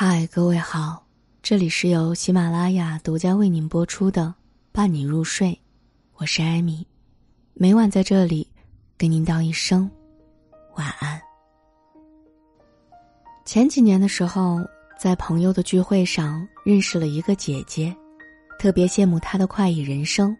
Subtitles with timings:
[0.00, 1.04] 嗨，各位好，
[1.42, 4.26] 这里是由喜马拉雅独家为您播出的
[4.70, 5.48] 《伴你入睡》，
[6.14, 6.86] 我是艾米，
[7.52, 8.46] 每晚在这里
[8.96, 9.90] 跟您道一声
[10.76, 11.20] 晚安。
[13.44, 14.60] 前几年的时候，
[14.96, 17.92] 在朋友的聚会上认识了一个姐姐，
[18.56, 20.32] 特别羡慕她的快意人生。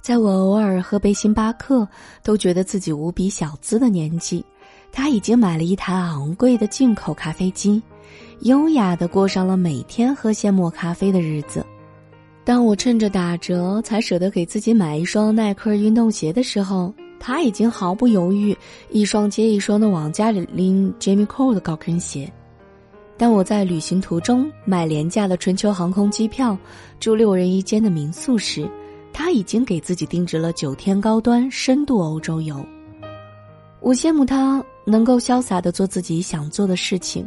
[0.00, 1.88] 在我偶尔喝杯星巴克
[2.22, 4.46] 都觉得自己无比小资的年纪，
[4.92, 7.82] 她已经买了一台昂贵的进口咖啡机。
[8.42, 11.64] 优雅的过上了每天喝现磨咖啡的日子。
[12.44, 18.56] 当我趁着打折才舍得给自己买一双耐克运动鞋的时候，他已经毫不犹豫，
[18.90, 22.30] 一双接一双的往家里拎 Jamie Cole 的高跟鞋。
[23.16, 26.58] 当我在旅行途中买廉价的春秋航空机票，
[26.98, 28.68] 住六人一间的民宿时，
[29.12, 32.60] 他已经给自己定制了九天高端深度欧洲游。
[33.78, 37.24] 我羡慕他能够潇洒的做自己想做的事情。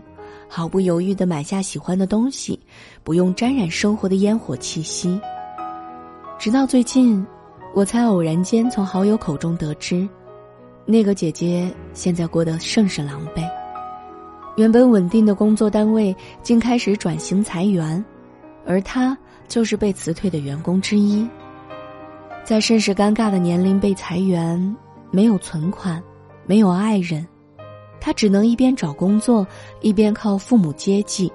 [0.48, 2.60] 毫不犹豫的买下喜欢的东西，
[3.04, 5.20] 不用沾染生活的烟火气息。
[6.38, 7.26] 直到最近，
[7.74, 10.08] 我才偶然间从好友口中得知，
[10.86, 13.44] 那个姐姐现在过得甚是狼狈。
[14.56, 18.04] 原本稳定的工作单位竟开始转型裁员，
[18.66, 21.28] 而她就是被辞退的员工之一。
[22.46, 24.76] 在甚是尴尬的年龄被裁员，
[25.12, 26.02] 没有存款，
[26.46, 27.28] 没有爱人。
[28.06, 29.48] 他只能一边找工作，
[29.82, 31.34] 一边靠父母接济。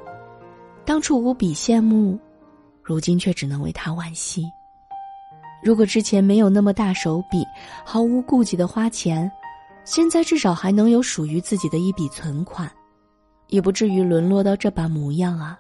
[0.85, 2.17] 当初无比羡慕，
[2.81, 4.45] 如今却只能为他惋惜。
[5.65, 7.45] 如果之前没有那么大手笔，
[7.85, 9.29] 毫无顾忌的花钱，
[9.85, 12.71] 现在至少还能有属于自己的一笔存款，
[13.49, 15.59] 也不至于沦落到这般模样啊。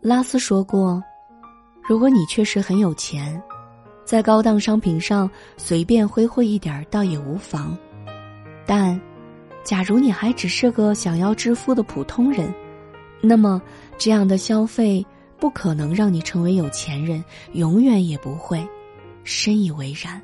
[0.00, 1.04] 拉斯说过
[1.86, 3.38] ：“如果你确实很有钱，
[4.02, 7.76] 在高档商品上随便挥霍一点倒也无妨，
[8.64, 8.98] 但……”
[9.64, 12.52] 假如你还只是个想要致富的普通人，
[13.20, 13.60] 那么
[13.96, 15.04] 这样的消费
[15.38, 18.64] 不可能让你成为有钱人，永远也不会。
[19.24, 20.20] 深以为然。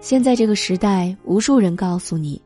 [0.00, 2.40] 现在这个时代，无数人告诉你，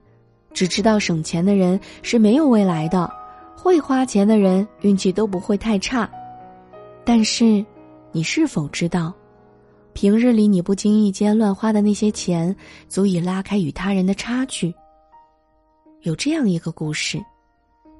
[0.53, 3.09] 只知道省钱的人是没有未来的，
[3.57, 6.11] 会花钱的人运气都不会太差。
[7.05, 7.65] 但是，
[8.11, 9.15] 你是否知道，
[9.93, 12.55] 平日里你不经意间乱花的那些钱，
[12.89, 14.75] 足以拉开与他人的差距？
[16.03, 17.23] 有这样一个故事：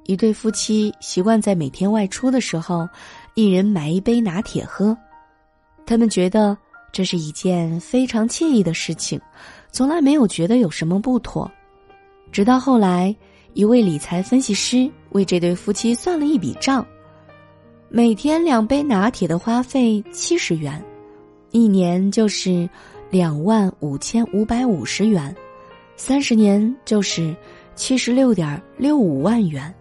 [0.05, 2.89] 一对夫妻习惯在每天外出的时候，
[3.35, 4.97] 一人买一杯拿铁喝。
[5.85, 6.57] 他们觉得
[6.91, 9.21] 这是一件非常惬意的事情，
[9.71, 11.49] 从来没有觉得有什么不妥。
[12.31, 13.15] 直到后来，
[13.53, 16.83] 一位理财分析师为这对夫妻算了一笔账：
[17.87, 20.83] 每天两杯拿铁的花费七十元，
[21.51, 22.67] 一年就是
[23.11, 25.35] 两万五千五百五十元，
[25.95, 27.35] 三十年就是。
[27.81, 29.73] 七十六点六五万元，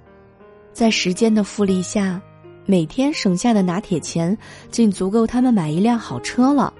[0.73, 2.19] 在时间的复利下，
[2.65, 4.35] 每天省下的拿铁钱
[4.71, 6.73] 竟足够他们买一辆好车了。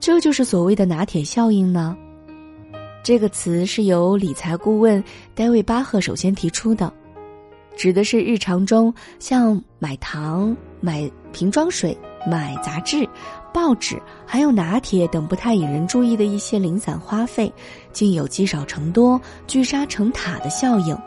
[0.00, 1.94] 这就是所谓的拿铁效应呢。
[3.02, 6.90] 这个词是由理财顾问戴维·巴赫首先提出的，
[7.76, 11.94] 指的是日常中像买糖、买瓶装水、
[12.26, 13.06] 买杂志。
[13.54, 17.50] 报纸还有拿铁等不太引人注意的一些零散花费，
[17.92, 20.98] 竟有积少成多、聚沙成塔的效应。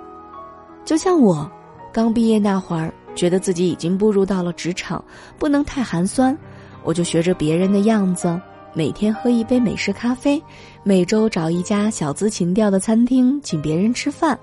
[0.85, 1.51] 就像我，
[1.91, 5.03] 刚毕业那会儿，觉得自己已经步入到了职场，
[5.37, 6.35] 不能太寒酸，
[6.83, 8.39] 我就学着别人的样子，
[8.73, 10.41] 每天喝一杯美式咖啡，
[10.83, 14.39] 每周找一家小资情调的餐厅请别人吃饭，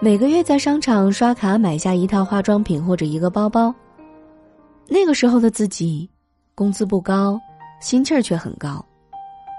[0.00, 3.72] 每个月在商场刷卡买下一套化妆品或者一个包包。
[4.88, 6.10] 那个时候的自己。
[6.58, 7.40] 工资不高，
[7.78, 8.84] 心气儿却很高，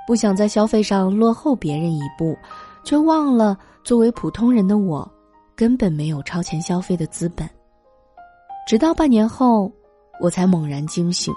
[0.05, 2.37] 不想在消费上落后别人一步，
[2.83, 5.09] 却忘了作为普通人的我，
[5.55, 7.49] 根本没有超前消费的资本。
[8.67, 9.71] 直到半年后，
[10.19, 11.33] 我才猛然惊醒。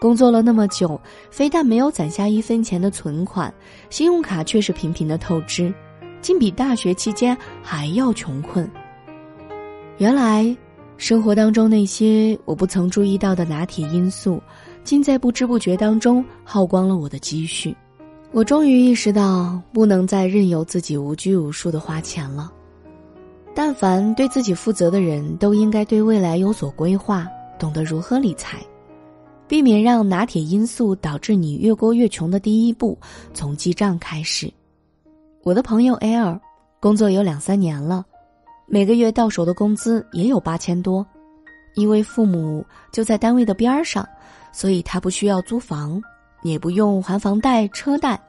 [0.00, 3.54] 工作了那么久，非但没有攒下一分钱的存款，
[3.90, 5.72] 信用卡却是频频的透支，
[6.20, 8.68] 竟比大学期间还要穷困。
[9.98, 10.44] 原来。
[10.96, 14.40] 生活当中那些我不曾注意到的拿铁因素，
[14.84, 17.76] 竟在不知不觉当中耗光了我的积蓄。
[18.32, 22.50] 我终于意识到，不能再任由自己无拘无束的花钱了。
[23.54, 28.58] 但凡对自己负责的人，都应该对未来有所规划，懂得如何理财，
[29.46, 32.98] 避免让拿铁因素导致你越过越穷的第一步
[33.32, 34.52] 从记账开始。
[35.42, 36.40] 我的朋友 L，
[36.80, 38.04] 工作有两三年了。
[38.66, 41.06] 每个月到手的工资也有八千多，
[41.74, 44.08] 因为父母就在单位的边上，
[44.52, 46.02] 所以他不需要租房，
[46.42, 48.20] 也不用还房贷车贷，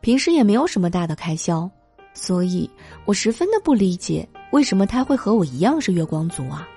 [0.00, 1.68] 平时也没有什么大的开销，
[2.12, 2.68] 所以
[3.06, 6.68] 我十分的不理解为什么他会和我一样是月光族啊。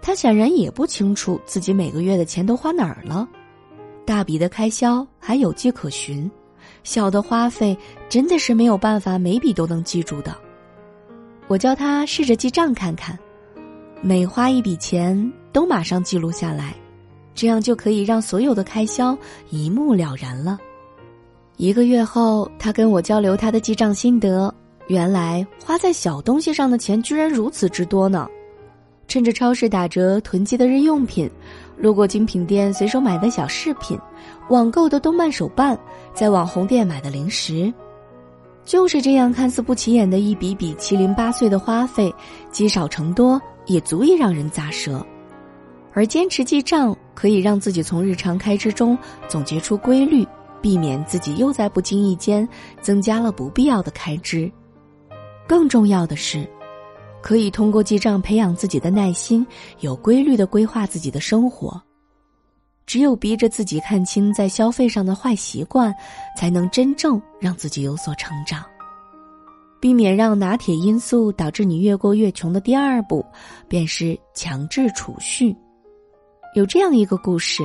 [0.00, 3.28] 他显然也不清楚自己每个月的钱都花哪儿了，
[4.04, 6.28] 大笔的开销还有迹可循，
[6.82, 7.76] 小的花费
[8.08, 10.36] 真的是没有办法每笔都能记住的。
[11.48, 13.18] 我教他试着记账看看，
[14.00, 16.74] 每花一笔钱都马上记录下来，
[17.34, 19.16] 这样就可以让所有的开销
[19.50, 20.58] 一目了然了。
[21.58, 24.52] 一个月后，他跟我交流他的记账心得，
[24.86, 28.26] 原来花在小东西上的钱居然如此之多呢。
[29.06, 31.30] 趁着超市打折囤积的日用品，
[31.76, 33.98] 路过精品店随手买的小饰品，
[34.48, 35.78] 网购的动漫手办，
[36.14, 37.72] 在网红店买的零食，
[38.64, 42.14] 就是这样看似不起眼的一笔笔七零八碎的花费，
[42.50, 45.04] 积少成多也足以让人咂舌。
[45.92, 48.96] 而坚持记账，可以让自己从日常开支中
[49.28, 50.26] 总结出规律，
[50.60, 52.48] 避免自己又在不经意间
[52.80, 54.50] 增加了不必要的开支。
[55.46, 56.48] 更重要的是。
[57.20, 59.46] 可以通过记账培养自己的耐心，
[59.78, 61.80] 有规律的规划自己的生活。
[62.86, 65.94] 只有逼着自己看清在消费上的坏习惯，
[66.36, 68.64] 才能真正让自己有所成长。
[69.80, 73.24] 避免让拿铁因素导致你越过越穷的第二步，
[73.66, 75.56] 便是强制储蓄。
[76.54, 77.64] 有这样一个故事：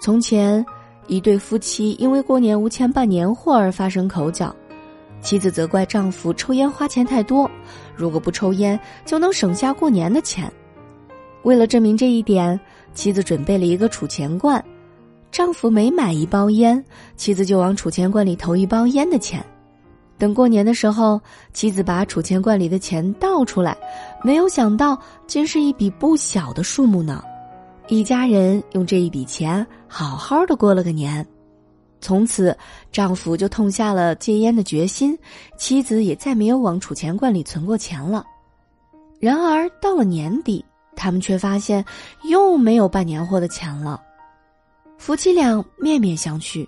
[0.00, 0.64] 从前，
[1.08, 4.54] 一对夫妻因为过年无钱办年货而发生口角。
[5.20, 7.50] 妻子责怪丈夫抽烟花钱太多，
[7.96, 10.52] 如果不抽烟就能省下过年的钱。
[11.46, 12.58] 为了证明这一点，
[12.92, 14.62] 妻子准备了一个储钱罐，
[15.30, 16.84] 丈夫每买一包烟，
[17.16, 19.46] 妻子就往储钱罐里投一包烟的钱。
[20.18, 21.20] 等过年的时候，
[21.52, 23.78] 妻子把储钱罐里的钱倒出来，
[24.24, 27.22] 没有想到竟是一笔不小的数目呢。
[27.86, 31.24] 一家人用这一笔钱好好的过了个年。
[32.00, 32.58] 从此，
[32.90, 35.16] 丈夫就痛下了戒烟的决心，
[35.56, 38.24] 妻子也再没有往储钱罐里存过钱了。
[39.20, 40.64] 然而到了年底，
[40.96, 41.84] 他们却发现
[42.24, 44.02] 又没有办年货的钱了。
[44.98, 46.66] 夫妻俩面面相觑，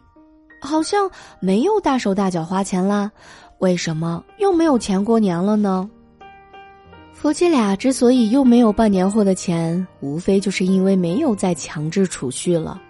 [0.60, 1.10] 好像
[1.40, 3.10] 没有大手大脚花钱啦，
[3.58, 5.88] 为什么又没有钱过年了呢？
[7.14, 12.80] 夫妻俩之所以又没有办年货的钱，无非就是因为没有再强制储蓄了。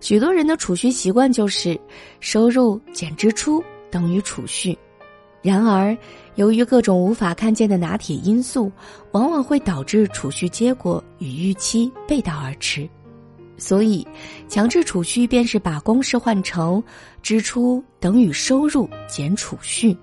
[0.00, 1.78] 许多人的储蓄习惯就是
[2.20, 4.76] 收入减支出等于储蓄，
[5.42, 5.96] 然而
[6.34, 8.70] 由于各种无法看见的拿铁因素，
[9.12, 12.88] 往往会导致储蓄结果与预期背道而驰。
[13.56, 14.06] 所以，
[14.48, 16.82] 强制储蓄便是把公式换成
[17.22, 19.96] 支出等于收入减储蓄。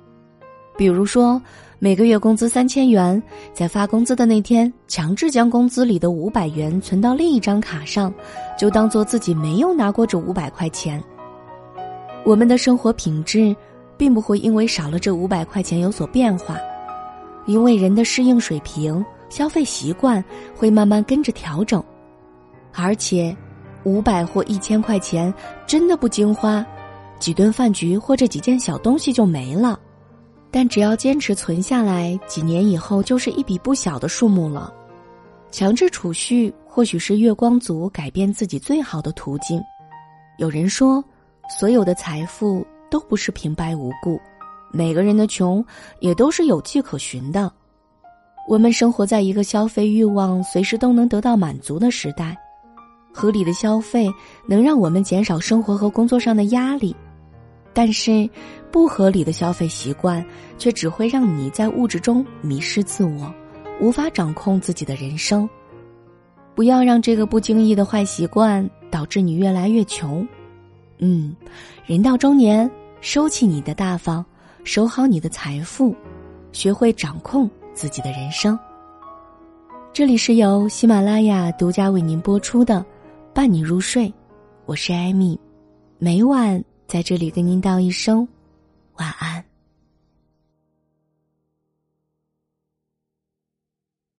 [0.77, 1.41] 比如说。
[1.79, 3.21] 每个月工资三千元，
[3.53, 8.11] 在发工资的那天，强制将工资里的五百元存到另一张卡上，
[8.57, 10.99] 就当做自己没有拿过这五百块钱。
[12.25, 13.55] 我们的生活品质，
[13.97, 16.57] 并不会因为少了这五百块钱有所变化，
[17.45, 20.23] 因为人的适应水平、消费习惯
[20.55, 21.83] 会慢慢跟着调整，
[22.73, 23.35] 而且，
[23.83, 25.33] 五百或一千块钱
[25.65, 26.65] 真的不经花，
[27.19, 29.79] 几顿饭局或者几件小东西就没了。
[30.49, 34.73] 但只要坚持存下来，几年以后就是一笔不小的数目了。
[35.51, 39.61] 强制储蓄或许是月光族改变自己最好的途径。
[40.37, 41.03] 有人说，
[41.59, 44.19] 所有的财富都不是平白无故，
[44.71, 45.63] 每个人的穷
[45.99, 47.51] 也都是有迹可循的。
[48.47, 52.37] 我们生活在一个消费欲望随时都能得到满足的时代，
[53.13, 54.09] 合理的消费
[54.47, 56.95] 能让我们减少生活和工作上的压力。
[57.73, 58.27] 但是，
[58.71, 60.25] 不合理的消费习惯
[60.57, 63.31] 却只会让你在物质中迷失自我，
[63.79, 65.47] 无法掌控自己的人生。
[66.55, 70.27] 不要让这个不经意的坏习惯导致你越来越穷。
[70.99, 71.35] 嗯，
[71.85, 72.69] 人到中年，
[73.01, 74.25] 收起你的大方，
[74.63, 75.95] 守好你的财富，
[76.51, 78.57] 学会掌控自己的人生。
[79.93, 82.75] 这里是由喜马拉雅独家为您播出的
[83.33, 84.07] 《伴你入睡》，
[84.65, 85.39] 我是艾米，
[85.99, 86.63] 每晚。
[86.87, 88.25] 在这里跟您道一声
[88.95, 89.43] 晚安。